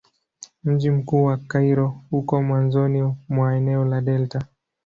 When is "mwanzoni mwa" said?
2.43-3.55